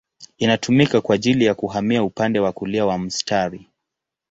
Inatumika 0.37 1.01
kwa 1.01 1.15
ajili 1.15 1.45
ya 1.45 1.55
kuhamia 1.55 2.03
upande 2.03 2.39
wa 2.39 2.51
kulia 2.51 2.85
mwa 2.85 2.97
mstari. 2.99 3.67